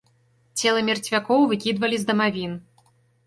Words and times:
Целы 0.61 0.79
мерцвякоў 0.87 1.45
выкідвалі 1.53 1.99
з 2.05 2.09
дамавін. 2.09 2.57